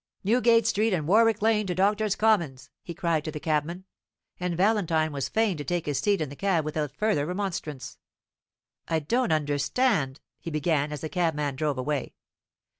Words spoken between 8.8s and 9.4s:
"I don't